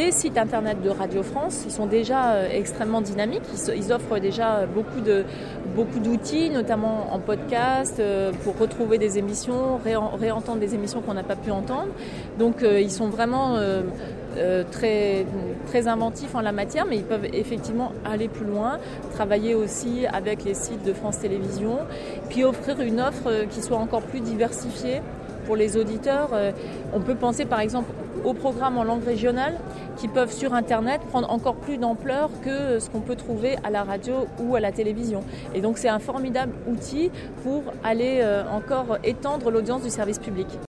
[0.00, 3.42] Les sites internet de Radio France, ils sont déjà extrêmement dynamiques.
[3.76, 5.24] Ils, offrent déjà beaucoup de
[5.76, 8.02] beaucoup d'outils, notamment en podcast,
[8.42, 9.78] pour retrouver des émissions,
[10.18, 11.88] réentendre des émissions qu'on n'a pas pu entendre.
[12.38, 13.58] Donc ils sont vraiment
[14.70, 15.26] très,
[15.66, 18.78] très inventifs en la matière, mais ils peuvent effectivement aller plus loin,
[19.12, 21.80] travailler aussi avec les sites de France Télévisions,
[22.30, 25.02] puis offrir une offre qui soit encore plus diversifiée
[25.50, 26.30] pour les auditeurs.
[26.32, 26.52] Euh,
[26.92, 27.90] on peut penser par exemple
[28.24, 29.54] aux programmes en langue régionale
[29.96, 33.84] qui peuvent sur Internet prendre encore plus d'ampleur que ce qu'on peut trouver à la
[33.84, 35.22] radio ou à la télévision.
[35.54, 37.10] Et donc c'est un formidable outil
[37.42, 40.46] pour aller euh, encore étendre l'audience du service public.